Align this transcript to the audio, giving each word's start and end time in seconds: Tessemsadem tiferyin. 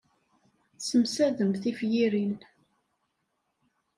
Tessemsadem 0.77 1.51
tiferyin. 1.61 2.37